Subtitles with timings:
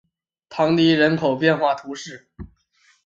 [0.49, 2.27] 唐迪人口变化图示